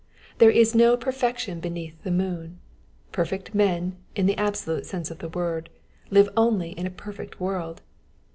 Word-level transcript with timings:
There 0.39 0.49
is 0.49 0.73
no 0.73 0.97
perfection 0.97 1.59
beneath 1.59 2.01
the 2.01 2.09
moon. 2.09 2.57
Perfect 3.11 3.53
men, 3.53 3.97
in 4.15 4.25
the 4.25 4.35
absolute 4.35 4.87
sense 4.87 5.11
of 5.11 5.19
the 5.19 5.29
word, 5.29 5.69
live 6.09 6.27
only 6.35 6.71
in 6.71 6.87
a 6.87 6.89
perfect 6.89 7.39
world. 7.39 7.83